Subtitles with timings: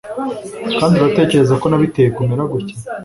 [0.79, 2.75] kandi uratekereza ko nabiteye kumera gutya